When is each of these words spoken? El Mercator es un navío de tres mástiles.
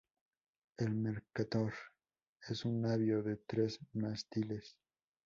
El 0.79 0.95
Mercator 0.95 1.71
es 2.49 2.65
un 2.65 2.81
navío 2.81 3.21
de 3.21 3.35
tres 3.37 3.77
mástiles. 3.93 4.75